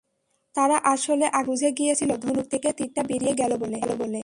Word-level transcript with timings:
তারা 0.55 0.77
আসলে 0.85 1.25
আগেভাগেই 1.29 1.47
বুঝে 1.49 1.69
গিয়েছিল, 1.71 2.09
ধনুক 2.17 2.45
থেকে 2.47 2.69
তিরটা 2.73 3.01
বেরিয়ে 3.03 3.33
গেল 3.33 3.51
বলে। 3.57 4.19